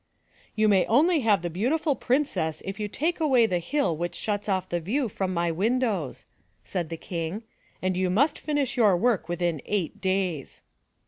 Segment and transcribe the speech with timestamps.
[0.55, 4.49] "You may only have the Beautiful Princess if you take away the hill which shuts
[4.49, 6.25] off the view from my windows,'*
[6.63, 7.43] said the King,
[7.83, 10.63] "and you must finish your work within eight days."